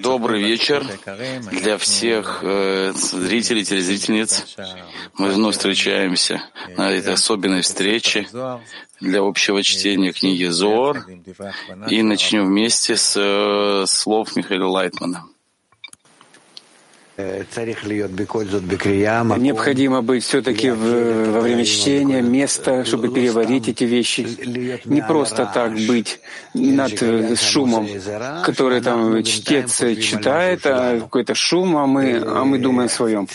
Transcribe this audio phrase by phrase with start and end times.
[0.00, 0.84] Добрый вечер
[1.52, 4.56] для всех э, зрителей, телезрительниц.
[5.16, 6.42] Мы вновь встречаемся
[6.76, 8.26] на этой особенной встрече
[9.00, 11.06] для общего чтения книги Зор
[11.88, 15.24] и начнем вместе с э, слов Михаила Лайтмана.
[19.38, 24.20] Необходимо быть все-таки во время чтения место, чтобы переварить эти вещи.
[24.84, 26.20] Не просто так быть
[26.54, 27.88] над э, шумом,
[28.44, 33.26] который там чтец читает, а какой-то шум, а мы, а мы думаем о своем.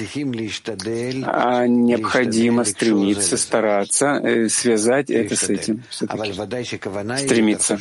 [1.25, 5.83] А необходимо стремиться, стараться э, связать это с этим.
[7.17, 7.77] Стремиться.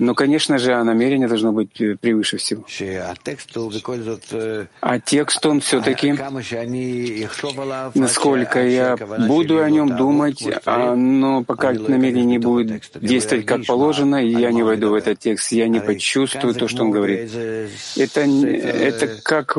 [0.00, 2.64] Но, конечно же, намерение должно быть э, превыше всего.
[4.80, 6.14] А текст что он все-таки,
[7.94, 14.50] насколько я буду о нем думать, а, но пока намерение будет действовать как положено, я
[14.50, 17.30] не войду в этот текст, я не почувствую то, что он говорит.
[17.96, 19.56] Это, это как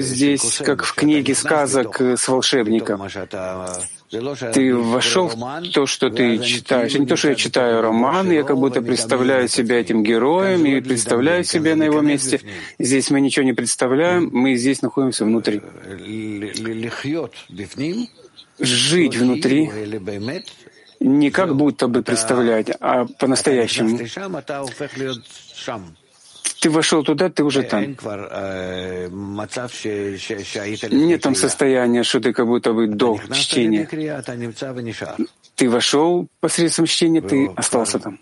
[0.00, 3.02] здесь, как в книге сказок с волшебником.
[4.52, 6.94] Ты вошел в то, что ты читаешь.
[6.94, 11.44] Не то, что я читаю роман, я как будто представляю себя этим героем и представляю
[11.44, 12.40] себя на его месте.
[12.78, 15.60] Здесь мы ничего не представляем, мы здесь находимся внутри.
[18.58, 19.70] Жить внутри
[21.00, 23.98] не как будто бы представлять, а по-настоящему.
[26.60, 27.96] Ты вошел туда, ты уже там.
[30.90, 33.88] Нет там состояния, что ты как будто бы до чтения.
[35.56, 38.18] Ты вошел посредством чтения, ты остался там.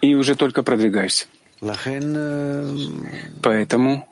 [0.00, 1.26] И уже только продвигаешься.
[3.42, 4.08] Поэтому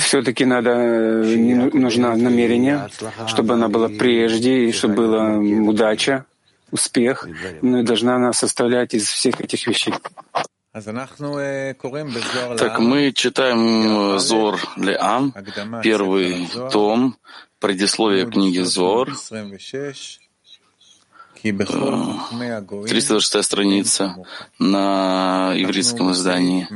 [0.00, 0.74] все-таки надо,
[1.72, 2.88] нужно намерение,
[3.26, 5.38] чтобы она была прежде, и чтобы была
[5.70, 6.24] удача,
[6.70, 7.26] успех,
[7.62, 9.94] но и должна она составлять из всех этих вещей.
[12.58, 15.34] Так мы читаем Зор Леам,
[15.82, 17.16] первый том,
[17.58, 19.16] предисловие книги Зор,
[21.42, 24.16] 326 страница
[24.58, 26.68] на ивритском издании.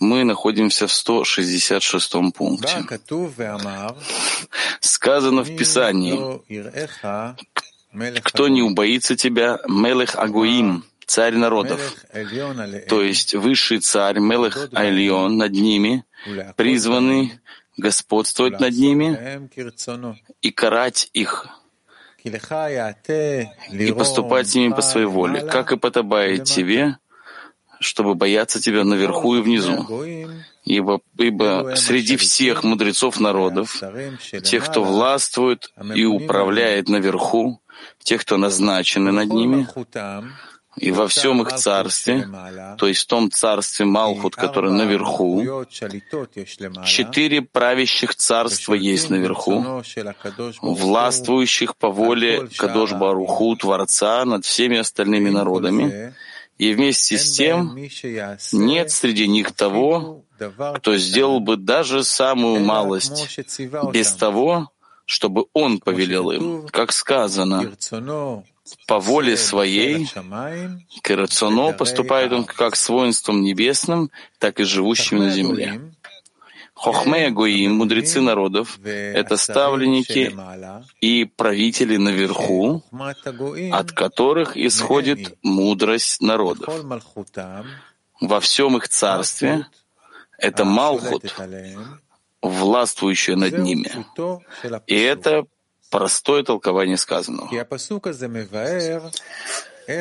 [0.00, 2.84] Мы находимся в 166 пункте.
[4.80, 6.40] Сказано в Писании,
[8.20, 11.80] кто не убоится тебя, Мелех Агуим, царь народов,
[12.88, 16.04] то есть высший царь, Мелех Айлион над ними,
[16.56, 17.38] призванный
[17.76, 19.48] господствовать над ними
[20.42, 21.46] и карать их,
[22.24, 26.96] и поступать с ними по своей воле, как и подобает тебе,
[27.84, 29.86] чтобы бояться тебя наверху и внизу.
[30.64, 33.82] Ибо, ибо среди всех мудрецов народов,
[34.42, 37.60] тех, кто властвует и управляет наверху,
[38.02, 39.68] тех, кто назначены над ними,
[40.76, 42.28] и во всем их царстве,
[42.78, 45.64] то есть в том царстве Малхут, который наверху,
[46.84, 49.82] четыре правящих царства есть наверху,
[50.62, 56.14] властвующих по воле Кадош Баруху, Творца, над всеми остальными народами,
[56.58, 57.76] и вместе с тем
[58.52, 60.24] нет среди них того,
[60.76, 63.38] кто сделал бы даже самую малость
[63.92, 64.70] без того,
[65.06, 67.72] чтобы он повелел им, как сказано,
[68.86, 70.06] по воле своей,
[71.02, 75.80] к поступает он как с воинством небесным, так и живущим на земле.
[76.74, 80.34] Хохмея Гоим, мудрецы народов, это ставленники
[81.00, 82.82] и правители наверху,
[83.72, 86.74] от которых исходит мудрость народов.
[88.20, 89.66] Во всем их царстве
[90.38, 91.34] это Малхут,
[92.42, 94.04] властвующая над ними.
[94.86, 95.46] И это
[95.90, 97.48] простое толкование сказанного.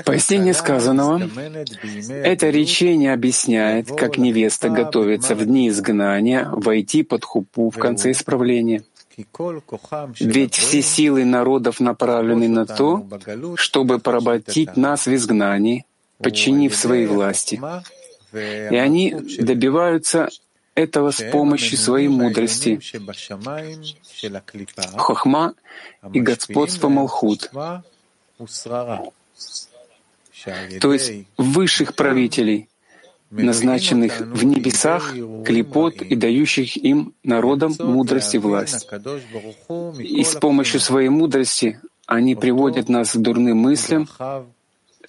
[0.06, 1.30] Пояснение сказанного—
[2.10, 8.84] это речение объясняет, как невеста готовится в дни изгнания войти под хупу в конце исправления.
[10.20, 13.06] Ведь все силы народов направлены на то,
[13.56, 15.86] чтобы поработить нас в изгнании,
[16.18, 17.62] подчинив своей власти.
[18.34, 20.30] И они добиваются
[20.76, 22.80] этого с помощью своей мудрости,
[24.98, 25.54] хохма
[26.14, 27.52] и господства Малхут,
[30.80, 32.70] то есть высших правителей,
[33.32, 35.14] назначенных в небесах,
[35.46, 38.88] клепот и дающих им народам мудрость и власть.
[40.00, 44.08] И с помощью своей мудрости они приводят нас к дурным мыслям,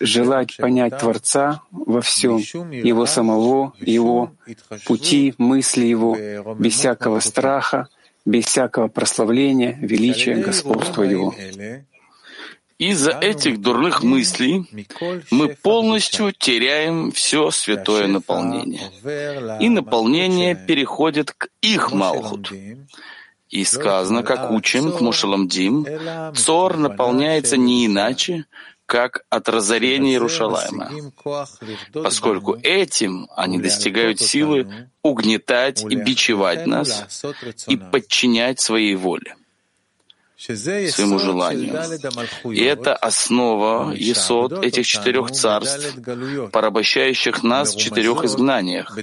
[0.00, 4.32] желать понять Творца во всем, Его самого, Его
[4.86, 6.16] пути, мысли Его,
[6.58, 7.88] без всякого страха,
[8.24, 11.34] без всякого прославления, величия, господства Его.
[12.78, 14.66] Из-за этих дурных мыслей
[15.30, 18.90] мы полностью теряем все святое наполнение,
[19.60, 22.52] и наполнение переходит к их Малхут.
[23.48, 25.86] И сказано, как учим к Мушаламдим,
[26.34, 28.46] Цор наполняется не иначе,
[28.86, 30.90] как от разорения Иерушалайма,
[31.92, 37.24] поскольку этим они достигают силы угнетать и бичевать нас
[37.68, 39.36] и подчинять своей воле
[40.44, 41.74] своему желанию.
[42.52, 45.96] И это основа, есот этих четырех царств,
[46.52, 48.96] порабощающих нас в четырех изгнаниях,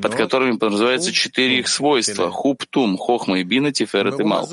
[0.00, 4.48] под которыми называются четыре их свойства— хуптум, хохма и бина, тиферет и мал,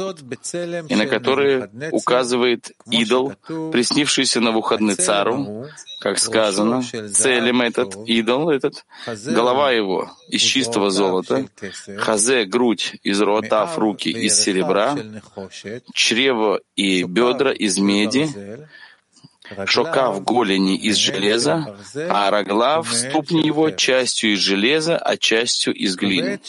[0.90, 3.34] и на которые указывает идол,
[3.72, 5.68] приснившийся на выходный цару,
[6.02, 8.86] как сказано, целем этот идол, этот,
[9.26, 11.46] голова его из чистого золота,
[11.98, 14.98] хазе, грудь из ротав, руки из серебра,
[16.02, 18.26] чрево и бедра из меди,
[19.66, 21.76] шока в голени из железа,
[22.10, 26.40] а рогла в ступни его частью из железа, а частью из глины.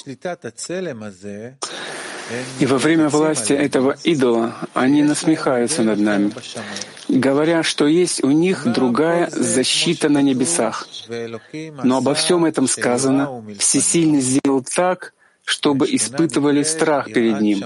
[2.60, 6.32] И во время власти этого идола они насмехаются над нами,
[7.08, 10.88] говоря, что есть у них другая защита на небесах.
[11.88, 15.12] Но обо всем этом сказано, Всесильный сделал так,
[15.44, 17.64] чтобы испытывали страх перед Ним,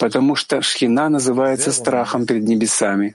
[0.00, 3.14] потому что Шхина называется страхом перед небесами.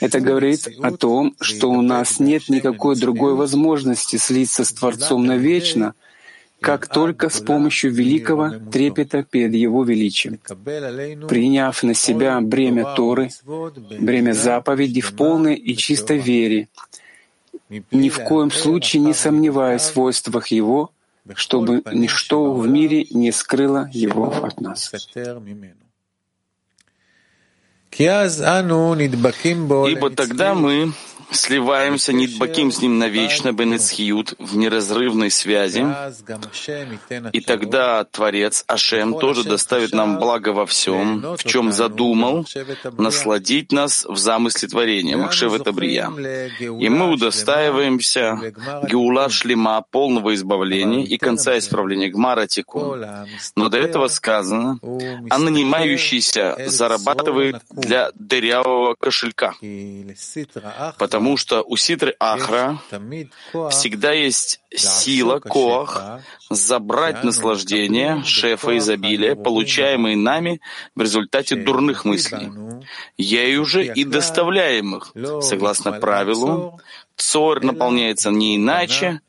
[0.00, 5.94] Это говорит о том, что у нас нет никакой другой возможности слиться с Творцом навечно,
[6.60, 10.38] как только с помощью великого трепета перед Его величием,
[11.26, 13.30] приняв на себя бремя Торы,
[13.98, 16.68] бремя заповеди в полной и чистой вере,
[17.90, 20.90] ни в коем случае не сомневаясь в свойствах Его,
[21.34, 24.92] чтобы ничто в мире не скрыло Его от нас.
[29.88, 30.92] Ибо тогда мы
[31.34, 35.86] сливаемся нитбаким с ним навечно, бенецхиют, в неразрывной связи,
[37.32, 42.46] и тогда Творец Ашем тоже доставит нам благо во всем, в чем задумал
[42.98, 46.10] насладить нас в замысле творения, Махшева Табрия.
[46.60, 48.52] И мы удостаиваемся
[48.88, 52.96] Геула Шлема, полного избавления и конца исправления, Гмара Тику.
[53.56, 54.78] Но до этого сказано,
[55.30, 59.54] а нанимающийся зарабатывает для дырявого кошелька,
[60.98, 62.78] потому потому что у ситры Ахра
[63.70, 70.60] всегда есть сила, коах, забрать наслаждение, шефа изобилия, получаемые нами
[70.94, 72.50] в результате дурных мыслей,
[73.16, 76.78] ею же и доставляемых, согласно правилу,
[77.16, 79.20] Цор наполняется не иначе,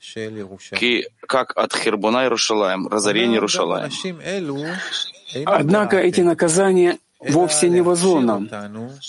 [1.26, 3.92] как от Хербуна и Рушалаем, разорения Рушалаем.
[5.46, 6.98] Однако эти наказания
[7.30, 8.50] вовсе не во зло нам,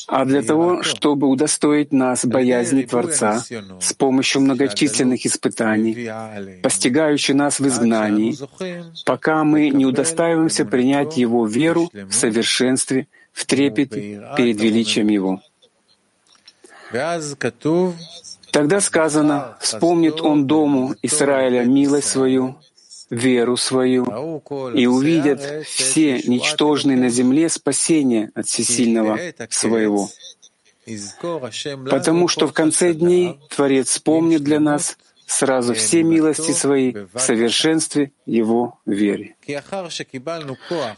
[0.06, 3.42] а для того, чтобы удостоить нас боязни Творца
[3.80, 6.10] с помощью многочисленных испытаний,
[6.62, 8.36] постигающих нас в изгнании,
[9.04, 15.40] пока мы не удостаиваемся принять Его веру в совершенстве, в трепете перед величием Его.
[18.50, 22.56] Тогда сказано, вспомнит он дому Израиля милость свою,
[23.11, 24.43] веру свою
[24.75, 29.19] и увидят все ничтожные на земле спасение от всесильного
[29.50, 30.08] своего.
[31.91, 34.96] Потому что в конце дней Творец вспомнит для нас
[35.27, 39.34] сразу все милости свои в совершенстве Его веры.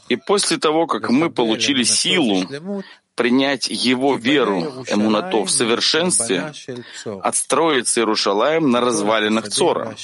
[0.09, 2.47] И после того, как мы получили силу
[3.19, 6.53] принять его веру, эмунато, в совершенстве,
[7.21, 9.97] отстроится Иерушалаем на развалинах Цора,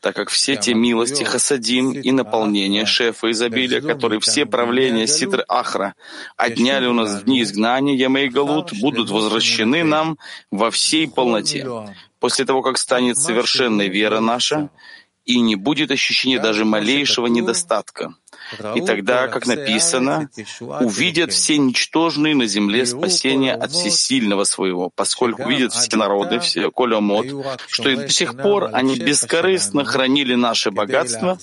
[0.00, 5.94] так как все те милости Хасадим и наполнение шефа изобилия, которые все правления Ситр Ахра
[6.36, 10.18] отняли у нас в дни изгнания Ямей Галут, будут возвращены нам
[10.50, 11.68] во всей полноте.
[12.18, 14.70] После того, как станет совершенной вера наша,
[15.24, 18.14] и не будет ощущения даже малейшего недостатка.
[18.74, 20.28] И тогда, как написано,
[20.60, 27.26] увидят все ничтожные на земле спасения от всесильного своего, поскольку видят все народы, все колемот,
[27.68, 31.38] что и до сих пор они бескорыстно хранили наше богатство,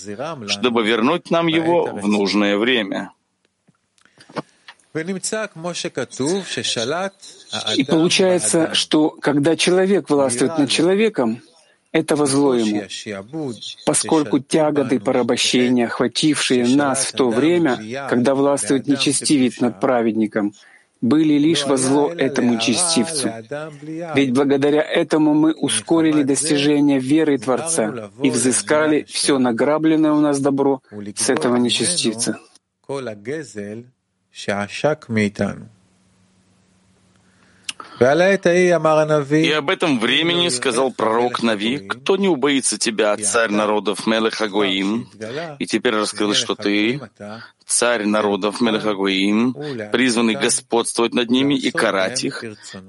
[0.47, 3.11] чтобы вернуть нам его в нужное время.
[7.75, 11.41] И получается, что когда человек властвует над человеком,
[11.91, 12.83] это возло ему,
[13.85, 20.53] поскольку тяготы порабощения, охватившие нас в то время, когда властвует нечестивец над праведником,
[21.01, 23.31] были лишь во зло этому честивцу.
[24.15, 30.81] Ведь благодаря этому мы ускорили достижение веры Творца и взыскали все награбленное у нас добро
[31.15, 32.37] с этого нечестивца.
[39.45, 45.07] И об этом времени сказал пророк Нави, кто не убоится тебя, царь народов Мелех Агоим,
[45.59, 46.99] и теперь раскрылось, что ты,
[47.63, 49.55] царь народов Мелех Агоим,
[49.91, 52.43] призванный господствовать над ними и карать их,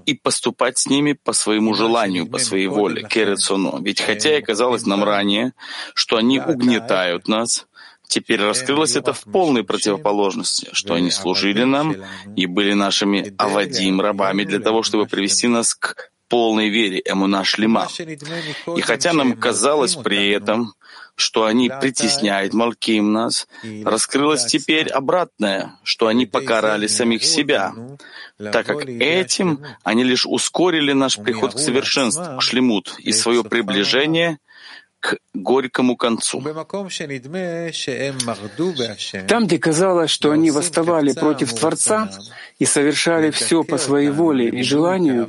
[0.07, 3.83] и поступать с ними по своему желанию, по своей воле, керецоно.
[3.83, 5.53] Ведь хотя и казалось нам ранее,
[5.95, 7.67] что они угнетают нас,
[8.13, 11.97] Теперь раскрылось это в полной противоположности, что они служили нам
[12.37, 17.89] и были нашими авадим рабами для того, чтобы привести нас к полной вере, эмуна шлема.
[18.77, 20.75] И хотя нам казалось при этом,
[21.15, 23.49] что они притесняют Малким нас,
[23.83, 27.73] раскрылось теперь обратное, что они покарали самих себя,
[28.37, 34.37] так как этим они лишь ускорили наш приход к совершенству, к шлемут, и свое приближение—
[35.03, 36.41] к горькому концу.
[39.27, 42.09] Там, где казалось, что они восставали против Творца
[42.61, 45.29] и совершали все по своей воле и желанию,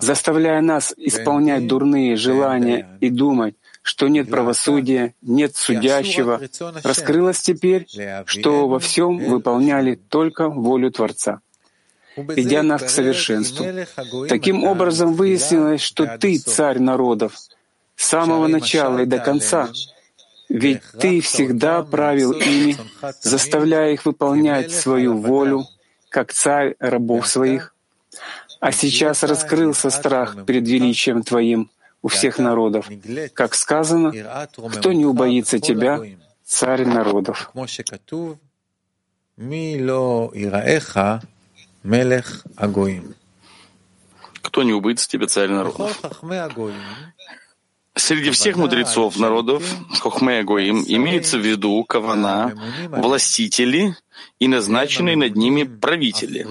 [0.00, 6.40] заставляя нас исполнять дурные желания и думать, что нет правосудия, нет судящего,
[6.82, 7.86] раскрылось теперь,
[8.24, 11.40] что во всем выполняли только волю Творца
[12.16, 13.66] ведя нас к совершенству.
[14.26, 17.34] Таким образом выяснилось, что ты царь народов,
[17.96, 19.70] с самого начала и до конца,
[20.48, 22.76] ведь ты всегда правил ими,
[23.20, 25.66] заставляя их выполнять свою волю,
[26.08, 27.74] как царь рабов своих.
[28.60, 31.70] А сейчас раскрылся страх перед величием Твоим
[32.02, 32.88] у всех народов.
[33.34, 34.12] Как сказано,
[34.72, 36.00] кто не убоится Тебя,
[36.44, 37.50] царь народов.
[44.42, 46.00] Кто не убоится Тебя, царь народов?
[47.96, 49.64] Среди всех мудрецов народов
[50.00, 52.54] Хохме Гоим имеется в виду Кавана,
[52.90, 53.96] властители
[54.38, 56.46] и назначенные над ними правители.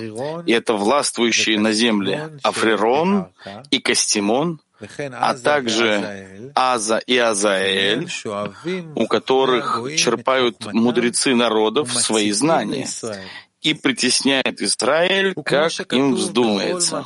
[0.48, 3.28] И это властвующие на земле Африрон
[3.70, 4.60] и Кастимон,
[5.12, 8.10] а также Аза и Азаэль,
[8.96, 12.88] у которых черпают мудрецы народов свои знания
[13.62, 17.06] и притесняют Израиль, как им вздумается.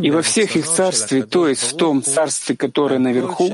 [0.00, 3.52] И во всех их царстве, то есть в том царстве, которое наверху,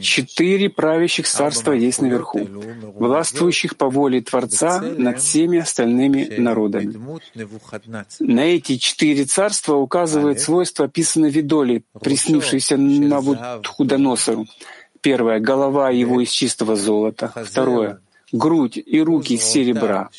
[0.00, 2.48] четыре правящих царства есть наверху,
[2.94, 6.94] властвующих по воле Творца над всеми остальными народами.
[8.18, 14.46] На эти четыре царства указывает свойство, описанное в Видоле, приснившееся Навуходоносору.
[15.00, 17.32] Первое— голова его из чистого золота.
[17.44, 18.00] Второе
[18.32, 20.10] грудь и руки из серебра.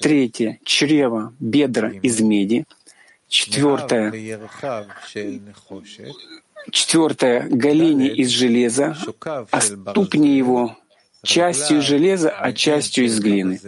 [0.00, 2.64] Третье— чрево, бедра из меди.
[3.28, 4.12] Четвертое—
[6.70, 8.96] Четвертое— голени из железа,
[9.50, 10.76] а ступни его
[11.22, 13.60] частью железа, а частью из глины.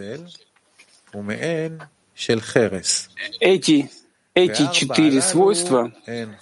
[3.39, 3.89] Эти,
[4.33, 5.93] эти четыре свойства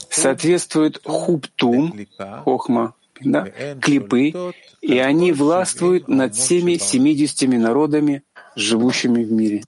[0.10, 2.08] соответствуют хуптум,
[2.44, 3.48] хохма, да,
[3.82, 4.34] клипы,
[4.82, 8.24] и они властвуют над всеми семидесятими народами,
[8.56, 9.64] живущими в мире.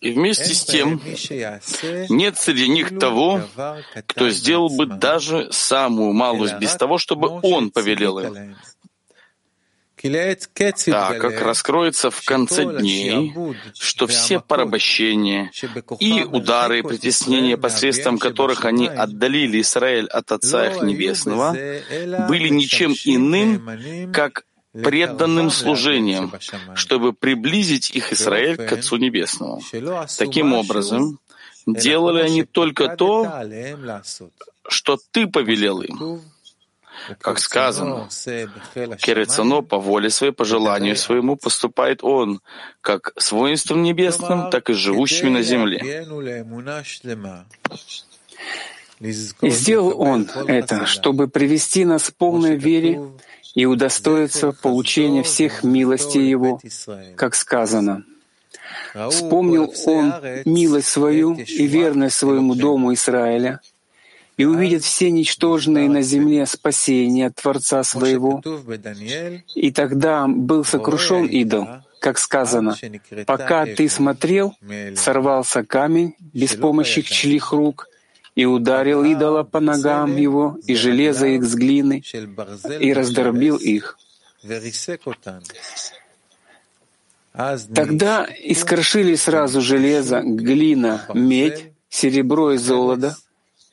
[0.00, 1.00] И вместе с тем
[2.10, 3.40] нет среди них того,
[4.06, 8.56] кто сделал бы даже самую малость без того, чтобы он повелел им
[10.92, 13.34] так как раскроется в конце дней,
[13.74, 15.50] что все порабощения
[16.00, 21.52] и удары и притеснения, посредством которых они отдалили Израиль от Отца их Небесного,
[22.28, 26.32] были ничем иным, как преданным служением,
[26.74, 29.62] чтобы приблизить их Израиль к Отцу Небесному.
[30.18, 31.18] Таким образом,
[31.66, 33.42] делали они только то,
[34.68, 36.20] что Ты повелел им,
[37.20, 38.08] как сказано,
[38.98, 42.40] Керецано по воле своей, по желанию своему поступает он,
[42.80, 46.04] как с воинством небесным, так и с живущими на земле.
[49.00, 53.02] И сделал он это, чтобы привести нас к полной вере
[53.54, 56.60] и удостоиться получения всех милостей Его,
[57.16, 58.04] как сказано.
[59.10, 63.60] Вспомнил он милость свою и верность своему дому Израиля,
[64.36, 68.42] и увидят все ничтожные на земле спасения Творца своего.
[69.54, 71.66] И тогда был сокрушен идол,
[72.00, 72.76] как сказано,
[73.26, 74.54] «Пока ты смотрел,
[74.94, 77.88] сорвался камень без помощи чьих рук,
[78.34, 82.02] и ударил идола по ногам его, и железо их с глины,
[82.78, 83.98] и раздорбил их».
[87.74, 93.16] Тогда искрошили сразу железо, глина, медь, серебро и золото,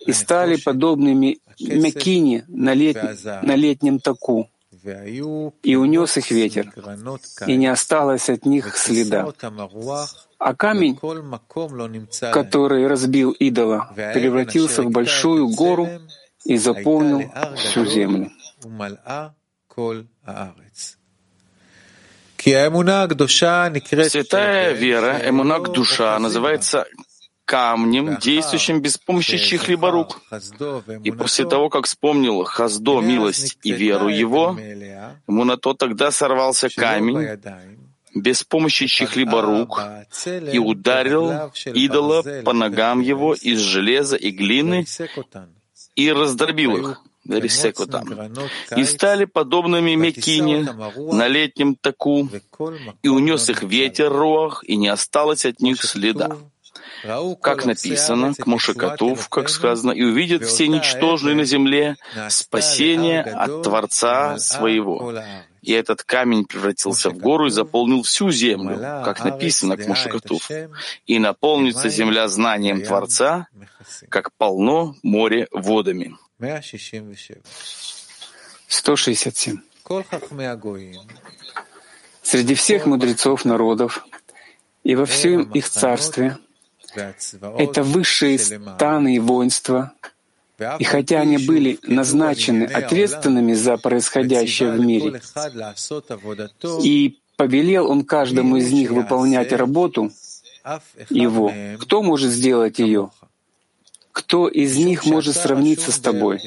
[0.06, 2.98] и стали подобными мякине на, лет...
[3.44, 4.50] на летнем таку,
[4.84, 6.74] и унес их ветер,
[7.48, 9.32] и не осталось от них следа.
[10.40, 11.00] А камень,
[12.32, 15.88] который разбил идола, превратился в большую гору
[16.44, 18.30] и заполнил всю землю.
[24.10, 26.86] Святая вера, эмунак душа, называется
[27.46, 30.22] камнем, действующим без помощи чьих-либо рук.
[31.04, 34.58] И после того, как вспомнил Хаздо, милость и веру его,
[35.28, 37.40] ему на то тогда сорвался камень,
[38.16, 39.82] без помощи чьих-либо рук,
[40.52, 44.86] и ударил идола по ногам его из железа и глины
[45.96, 47.02] и раздробил их
[48.76, 50.64] и стали подобными Мекине
[51.12, 52.30] на летнем таку,
[53.02, 56.38] и унес их ветер руах, и не осталось от них следа.
[57.42, 61.98] Как написано, к Мушекатув, как сказано, и увидят все ничтожные на земле
[62.30, 65.14] спасение от Творца своего.
[65.62, 70.50] И этот камень превратился в гору и заполнил всю землю, как написано к Мушекатув.
[71.06, 73.48] И наполнится земля знанием Творца,
[74.10, 76.16] как полно море водами.
[78.68, 79.58] 167.
[82.22, 84.06] Среди всех мудрецов народов
[84.84, 86.38] и во всем их царстве
[86.96, 89.94] это высшие станы и воинства,
[90.80, 95.22] и хотя они были назначены ответственными за происходящее в мире,
[96.84, 100.12] и повелел он каждому из них выполнять работу
[101.10, 103.10] его, кто может сделать ее?
[104.12, 106.40] Кто из них может сравниться с тобой?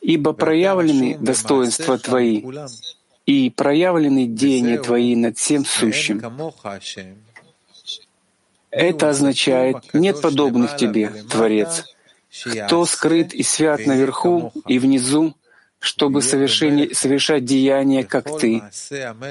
[0.00, 2.44] Ибо проявлены достоинства Твои
[3.26, 6.22] и проявлены деяния Твои над всем сущим.
[8.74, 11.84] Это означает, нет подобных Тебе, Творец,
[12.66, 15.34] кто скрыт и свят наверху и внизу,
[15.78, 18.62] чтобы совершать деяния, как Ты,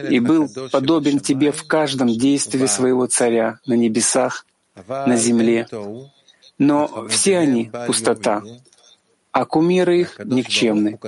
[0.10, 4.46] и был подобен Тебе в каждом действии своего Царя на небесах,
[4.88, 5.68] на земле,
[6.58, 8.44] но все они— пустота,
[9.32, 11.00] а кумиры их никчемны.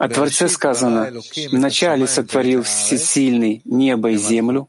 [0.00, 1.12] О Творце сказано,
[1.52, 4.66] «Вначале сотворил Всесильный небо и землю».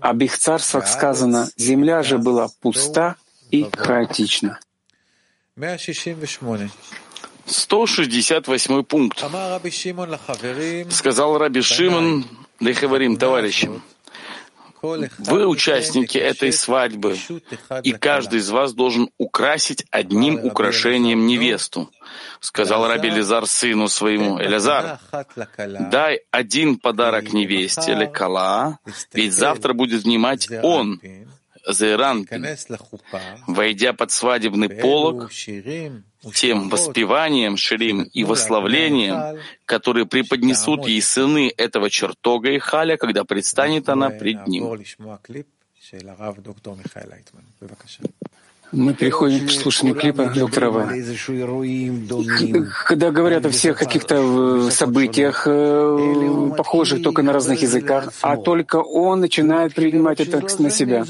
[0.00, 3.14] Об их царствах сказано, «Земля же была пуста
[3.52, 4.58] и хаотична».
[7.46, 9.24] 168 пункт.
[10.90, 12.24] Сказал Раби Шимон
[12.58, 13.80] Лехаварим товарищам,
[14.82, 17.16] вы участники этой свадьбы,
[17.82, 21.90] и каждый из вас должен украсить одним украшением невесту.
[22.40, 24.98] Сказал Раби Лизар сыну своему, Элязар,
[25.90, 28.78] дай один подарок невесте, Лекала,
[29.12, 31.00] ведь завтра будет внимать он,
[31.66, 32.46] Зейранпин,
[33.46, 35.30] войдя под свадебный полог,
[36.34, 43.88] тем воспеванием Ширим и вославлением, которые преподнесут ей сыны этого чертога и халя, когда предстанет
[43.88, 44.64] она пред ним.
[48.72, 50.88] Мы переходим к слушанию клипа доктора В.
[52.86, 58.76] Когда говорят о всех каких-то э, событиях, э, похожих только на разных языках, а только
[58.76, 61.04] он начинает принимать это на себя.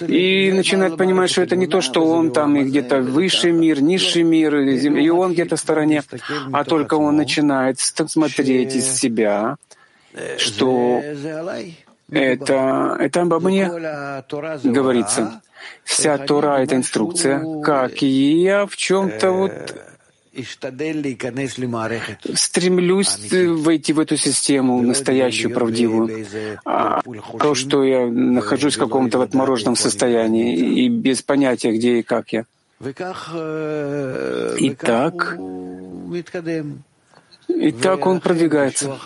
[0.00, 4.24] И начинает понимать, что это не то, что он там и где-то высший мир, низший
[4.24, 6.02] мир, и он где-то в стороне,
[6.52, 9.56] а только он начинает смотреть из себя,
[10.38, 11.00] что
[12.10, 13.70] это, это обо мне
[14.64, 15.40] говорится.
[15.84, 19.74] Вся Тора— это инструкция, как я в чем-то вот
[22.34, 26.26] стремлюсь войти в эту систему настоящую, правдивую.
[26.64, 27.02] А
[27.38, 32.44] то, что я нахожусь в каком-то отмороженном состоянии и без понятия, где и как я.
[34.58, 35.38] И так
[37.48, 38.98] и так он продвигается.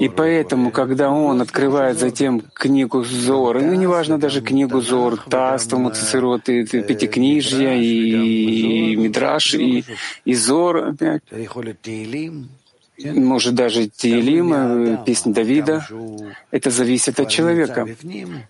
[0.00, 6.48] И поэтому, когда он открывает затем книгу Зор, ну, неважно даже книгу Зор, Таство, Муцицерот,
[6.48, 9.84] и Пятикнижья, и Мидраш, и,
[10.24, 11.22] и Зор опять,
[13.04, 15.86] может, даже Тиелим, э, песня Давида,
[16.50, 17.86] это зависит от человека,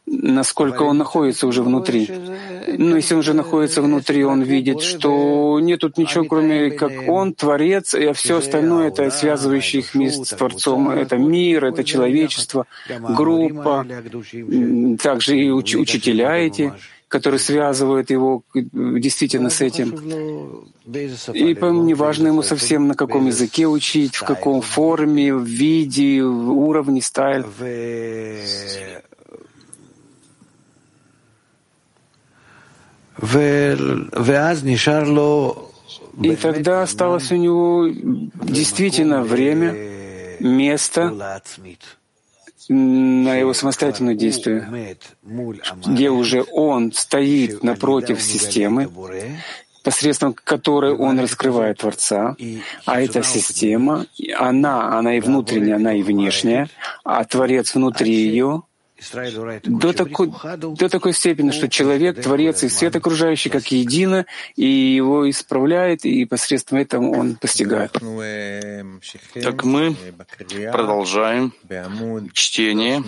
[0.06, 2.08] насколько он находится уже внутри.
[2.78, 7.34] Но если он уже находится внутри, он видит, что нет тут ничего, кроме как он,
[7.34, 10.88] Творец, и все остальное— это связывающий их с Творцом.
[10.90, 13.84] Это мир, это человечество, группа,
[15.02, 16.72] также и уч- учителя эти—
[17.08, 19.88] который связывает его действительно с этим.
[21.32, 27.00] И неважно ему совсем, на каком языке учить, в каком форме, в виде, в уровне,
[27.00, 27.44] стайль.
[36.22, 37.86] И тогда осталось у него
[38.42, 39.74] действительно время,
[40.40, 41.40] место
[42.68, 44.96] на его самостоятельное действие,
[45.86, 48.90] где уже он стоит напротив системы,
[49.82, 52.36] посредством которой он раскрывает Творца,
[52.84, 56.68] а эта система, она, она и внутренняя, она и внешняя,
[57.04, 58.64] а Творец внутри ее,
[59.64, 65.28] до такой, до такой степени, что человек, Творец и свет окружающий как едино, и его
[65.30, 67.92] исправляет, и посредством этого он постигает.
[67.92, 69.96] Так мы
[70.72, 71.52] продолжаем
[72.32, 73.04] чтение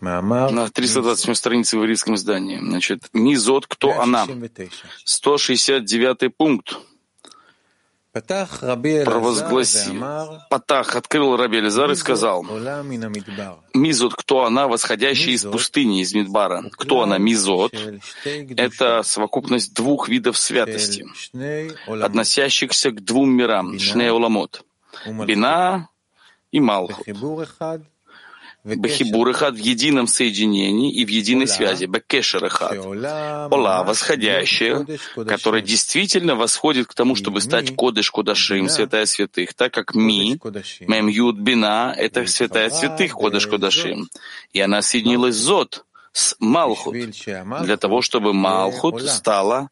[0.00, 2.58] на 328 странице в еврейском издании.
[2.58, 4.26] Значит, «Мизот, кто она?»
[5.04, 6.76] 169 пункт
[9.04, 10.04] провозгласил.
[10.50, 12.44] Патах открыл Раби Элизар и сказал,
[13.74, 16.64] «Мизот, кто она, восходящая из пустыни, из Мидбара?
[16.72, 17.74] Кто она, Мизот?
[18.24, 21.06] Это совокупность двух видов святости,
[21.86, 24.64] относящихся к двум мирам, Шней Оламот,
[25.06, 25.88] Бина
[26.52, 27.06] и Малхут.
[28.64, 31.84] Бахибур Эхад в едином соединении и в единой связи.
[31.84, 32.78] Бекешер Эхад.
[32.78, 34.86] Ола, восходящая,
[35.26, 40.40] которая действительно восходит к тому, чтобы стать Кодыш Кодашим, святая святых, так как Ми,
[40.80, 44.08] Мем Юд Бина, это святая святых Кодыш Кодашим.
[44.52, 46.94] И она соединилась с Зод, с Малхут,
[47.62, 49.68] для того, чтобы Малхут стала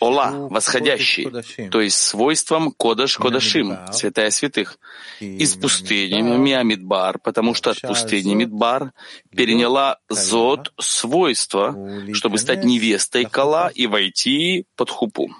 [0.00, 1.28] Ола, восходящий,
[1.70, 4.78] то есть свойством Кодаш Кодашим, святая святых,
[5.20, 8.92] из пустыни Миамидбар, потому что от пустыни Мидбар
[9.30, 11.74] переняла Зод свойство,
[12.12, 15.30] чтобы стать невестой Кала и войти под хупу.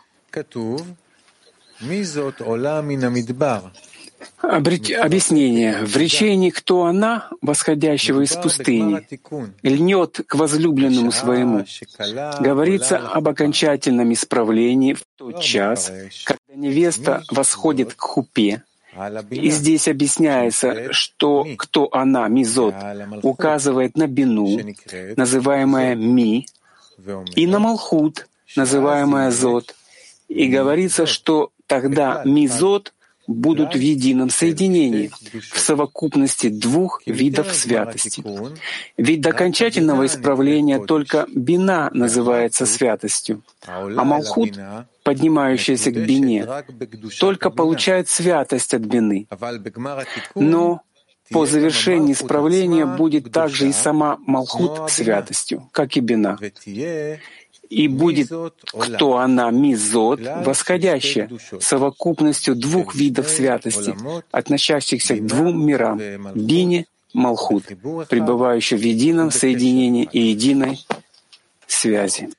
[4.40, 5.84] Объяснение.
[5.84, 9.06] В речении «Кто она?» восходящего из пустыни
[9.62, 11.64] льнет к возлюбленному своему.
[12.40, 15.92] Говорится об окончательном исправлении в тот час,
[16.24, 18.62] когда невеста восходит к хупе,
[19.30, 22.74] и здесь объясняется, что кто она, мизот,
[23.22, 24.58] указывает на бину,
[25.16, 26.46] называемая ми,
[27.36, 28.26] и на малхут,
[28.56, 29.74] называемая зот.
[30.28, 32.92] И говорится, что тогда мизот
[33.28, 35.10] будут в едином соединении,
[35.52, 38.24] в совокупности двух видов святости.
[38.96, 44.58] Ведь до окончательного исправления только бина называется святостью, а Малхут,
[45.04, 46.48] поднимающаяся к бине,
[47.20, 49.28] только получает святость от бины.
[50.34, 50.80] Но
[51.30, 56.38] по завершении исправления будет также и сама Малхут святостью, как и бина
[57.70, 58.30] и будет
[58.62, 63.94] кто она мизот, восходящая, совокупностью двух видов святости,
[64.30, 66.00] относящихся к двум мирам—
[66.34, 67.64] бине, малхут,
[68.08, 70.78] пребывающая в едином соединении и единой
[71.66, 72.30] связи.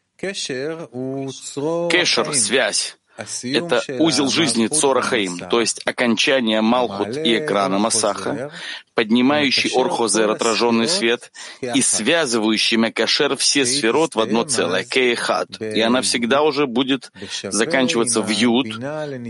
[1.89, 2.98] Кешер— связь.
[3.43, 8.51] Это узел жизни Цорахаим, то есть окончание Малхут и экрана Масаха,
[8.93, 15.61] поднимающий Орхозер, отраженный свет, и связывающий Мекашер все сферот в одно целое, Кейхат.
[15.61, 17.11] И она всегда уже будет
[17.43, 18.67] заканчиваться в Юд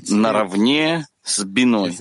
[0.10, 1.98] наравне с Биной.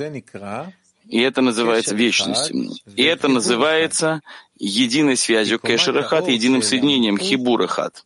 [1.08, 2.70] И это называется вечностью.
[2.94, 4.20] И это называется
[4.58, 8.04] единой связью Кешерахат, единым соединением Хибурахат.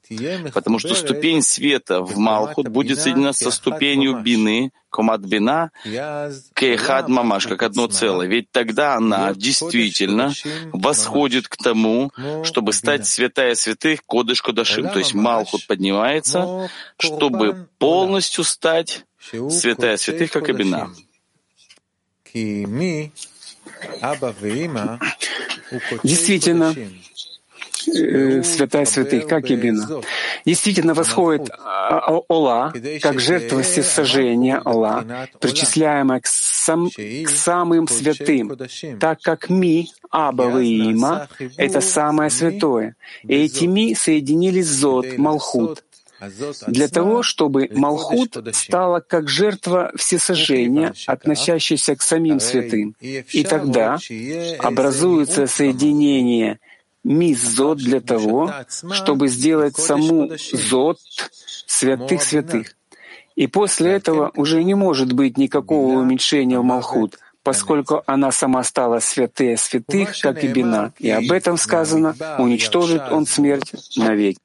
[0.53, 5.71] Потому что ступень света в Малхут будет соединена со ступенью Бины, Комат Бина,
[6.55, 8.27] Кейхад Мамаш, как одно целое.
[8.27, 10.33] Ведь тогда она действительно
[10.73, 12.13] восходит к тому,
[12.45, 14.91] чтобы стать святая святых Кодыш Кодашим.
[14.91, 19.07] То есть Малхут поднимается, чтобы полностью стать
[19.51, 20.91] святая святых, как и Бина.
[26.03, 26.75] Действительно,
[27.87, 30.03] э, святая святых, как и Бина.
[30.45, 38.57] Действительно восходит а, а, Ола, как жертва всесожжения Ола, причисляемая к, сам, к самым святым,
[39.01, 42.97] так как Ми, Аба и Има— это самое святое.
[43.25, 45.85] И эти Ми соединились с Зод, Малхут,
[46.67, 52.95] для того, чтобы Малхут стала как жертва всесожжения, относящаяся к самим святым.
[53.01, 53.99] И тогда
[54.59, 56.61] образуется соединение
[57.05, 58.53] мизот для того,
[58.91, 60.99] чтобы сделать саму зот
[61.67, 62.77] святых святых.
[63.35, 69.01] И после этого уже не может быть никакого уменьшения в Малхут, поскольку она сама стала
[69.01, 70.93] святая святых, как и Бина.
[70.99, 74.39] И об этом сказано, уничтожит он смерть навеки.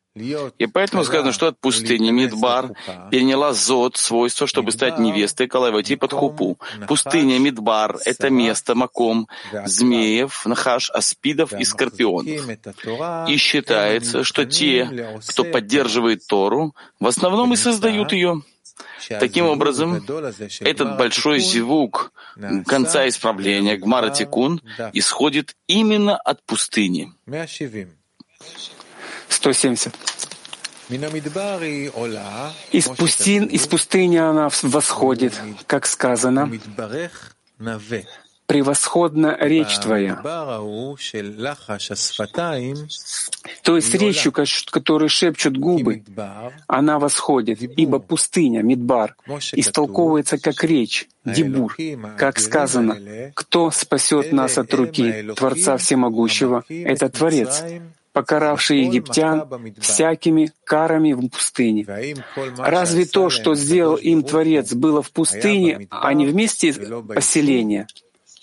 [0.58, 2.74] И поэтому сказано, что от пустыни Мидбар
[3.12, 6.58] переняла Зод свойство, чтобы стать невестой, когда войти под хупу.
[6.88, 9.28] Пустыня Мидбар— это место маком
[9.66, 12.48] змеев, нахаш, аспидов и скорпионов.
[13.30, 18.42] И считается, что те, кто поддерживает Тору, в основном и создают ее.
[19.10, 20.04] Таким образом,
[20.60, 22.12] этот большой зевук
[22.66, 24.62] конца исправления, Гмара Тикун,
[24.94, 27.12] исходит именно от пустыни.
[29.30, 29.94] 170.
[32.72, 35.34] Из, пустин, из пустыни она восходит,
[35.66, 36.50] как сказано,
[38.48, 40.16] превосходна речь Твоя.
[43.64, 46.04] То есть речью, которую шепчут губы,
[46.68, 49.16] она восходит, ибо пустыня, Мидбар,
[49.52, 51.76] истолковывается как речь, Дибур,
[52.18, 57.62] как сказано, «Кто спасет нас от руки Творца Всемогущего?» Это Творец,
[58.18, 59.48] покаравший египтян
[59.80, 61.86] всякими карами в пустыне.
[62.58, 67.86] Разве то, что сделал им Творец, было в пустыне, а не вместе поселения?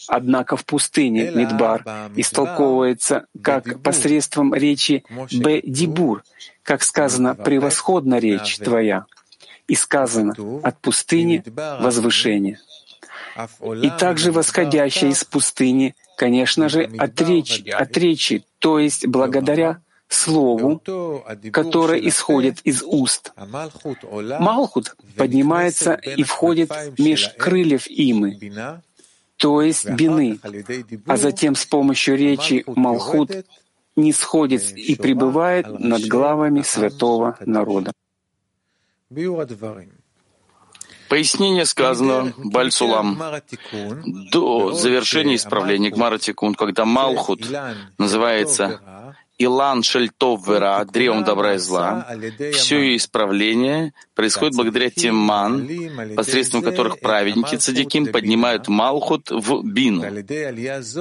[0.07, 1.83] Однако в пустыне Мидбар
[2.15, 6.23] истолковывается как посредством речи Б-Дибур,
[6.63, 9.07] как сказано «превосходна речь твоя»,
[9.67, 11.43] и сказано «от пустыни
[11.81, 12.61] возвышение».
[13.83, 20.81] И также восходящая из пустыни, конечно же, от речи, от речи, то есть благодаря Слову,
[21.51, 23.33] которое исходит из уст.
[24.39, 28.39] Малхут поднимается и входит меж крыльев имы,
[29.37, 30.39] то есть бины,
[31.07, 33.31] а затем с помощью речи Малхут
[33.97, 37.93] не сходит и пребывает над главами святого народа.
[41.15, 43.23] Пояснение сказано Бальсулам.
[44.33, 47.47] До завершения исправления Гмара Тикун, когда Малхут
[47.99, 48.81] называется
[49.39, 52.05] Илан Шельтов Вера, древом добра и зла,
[52.53, 55.31] все ее исправление происходит благодаря тем
[56.17, 60.03] посредством которых праведники цадиким поднимают Малхут в Бину.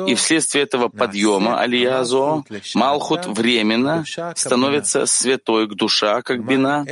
[0.06, 2.43] И вследствие этого подъема Алиязо
[2.76, 6.86] Малхут временно становится святой к душа, как Бина,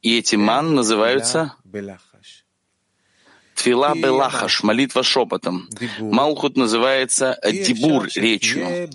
[0.00, 1.52] и эти ман называются
[3.58, 5.68] Твила Белахаш, молитва шепотом.
[5.98, 8.88] Малхут называется Дибур речью.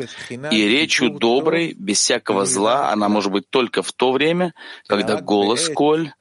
[0.51, 4.53] И речью доброй, без всякого зла, она может быть только в то время,
[4.87, 6.11] когда голос Коль,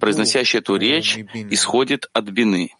[0.00, 1.18] произносящий эту речь,
[1.50, 2.72] исходит от бины.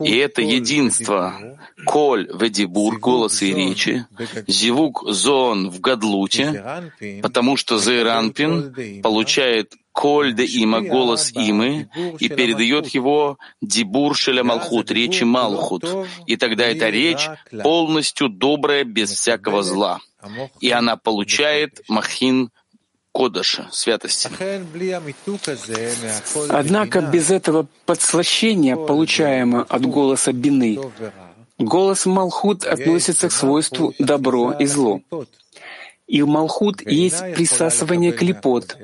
[0.00, 4.06] И это единство коль ведибур, голос и речи,
[4.46, 12.88] зивук зон в гадлуте, потому что Зейранпин получает коль де има, голос имы, и передает
[12.88, 15.84] его дибур шеля малхут, речи малхут.
[16.26, 17.28] И тогда эта речь
[17.62, 20.00] полностью добрая, без всякого зла.
[20.60, 22.50] И она получает махин
[23.12, 24.30] Кодыша, святости.
[26.48, 30.78] Однако без этого подслащения, получаемого от голоса бины,
[31.58, 35.00] голос Малхут относится к свойству добро и зло.
[36.06, 38.76] И в Малхут есть присасывание клепот,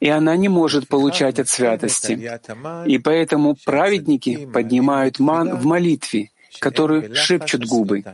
[0.00, 2.40] и она не может получать от святости.
[2.86, 6.30] И поэтому праведники поднимают ман в молитве,
[6.60, 8.04] которую шепчут губы,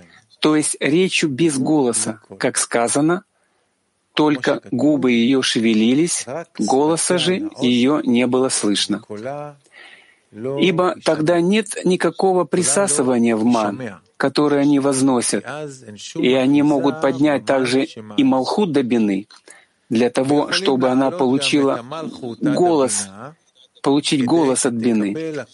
[0.40, 3.24] то есть речью без голоса, как сказано,
[4.14, 6.26] только губы ее шевелились,
[6.58, 9.02] голоса же ее не было слышно.
[10.32, 15.44] Ибо тогда нет никакого присасывания в ман, который они возносят,
[16.14, 17.84] и они могут поднять также
[18.16, 19.26] и Малхут до бины,
[19.90, 21.84] для того, чтобы она получила
[22.40, 23.08] голос,
[23.82, 25.44] получить голос от бины.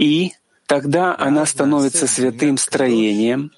[0.00, 0.32] И
[0.66, 3.52] тогда она становится святым строением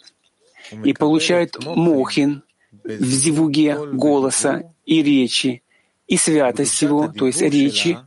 [0.84, 2.42] и получает мохин,
[2.84, 5.62] в зивуге голоса и речи,
[6.06, 7.98] и святость его, то есть речи,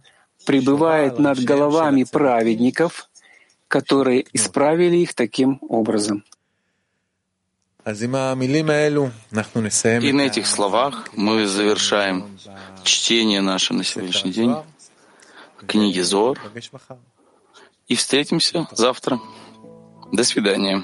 [0.45, 3.09] пребывает над головами праведников,
[3.67, 6.23] которые исправили их таким образом.
[7.83, 7.89] И
[10.13, 12.37] на этих словах мы завершаем
[12.83, 14.55] чтение наше на сегодняшний день
[15.65, 16.39] книги Зор
[17.87, 19.19] и встретимся завтра.
[20.11, 20.83] До свидания.